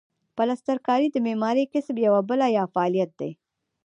پلسترکاري 0.37 1.07
د 1.11 1.17
معمارۍ 1.25 1.65
کسب 1.73 1.95
یوه 2.05 2.21
بله 2.29 2.47
یا 2.57 2.63
فعالیت 2.73 3.11
دی. 3.19 3.31